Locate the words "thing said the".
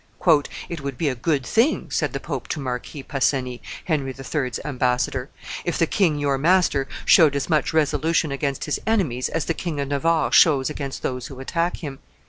1.45-2.19